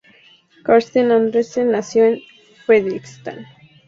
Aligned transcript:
Karsten 0.63 1.11
Andersen 1.11 1.69
nació 1.69 2.05
en 2.05 2.21
Fredrikstad. 2.65 3.37